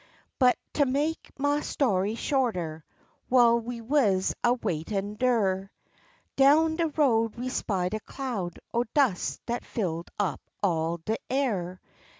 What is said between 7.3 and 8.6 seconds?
we spied a cloud